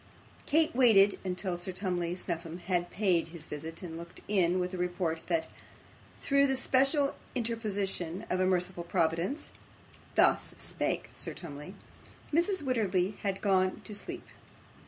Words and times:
Kate 0.47 0.75
waited 0.75 1.19
until 1.23 1.55
Sir 1.57 1.71
Tumley 1.71 2.15
Snuffim 2.15 2.57
had 2.61 2.89
paid 2.89 3.27
his 3.27 3.45
visit 3.45 3.83
and 3.83 3.99
looked 3.99 4.19
in 4.27 4.57
with 4.59 4.73
a 4.73 4.77
report, 4.79 5.21
that, 5.27 5.47
through 6.19 6.47
the 6.47 6.55
special 6.55 7.13
interposition 7.35 8.25
of 8.27 8.39
a 8.39 8.47
merciful 8.47 8.83
Providence 8.83 9.51
(thus 10.15 10.55
spake 10.57 11.11
Sir 11.13 11.35
Tumley), 11.35 11.75
Mrs. 12.33 12.63
Wititterly 12.63 13.17
had 13.19 13.41
gone 13.41 13.81
to 13.81 13.93
sleep. 13.93 14.25